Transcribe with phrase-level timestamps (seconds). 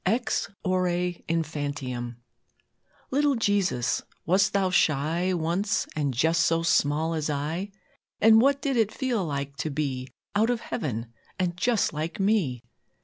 [0.03, 0.87] EX ORE
[1.27, 2.17] INFANTIUM
[3.11, 7.69] Little Jesus, wast Thou shy Once, and just so small as I?
[8.19, 12.63] And what did it feel like to be Out of Heaven, and just like me?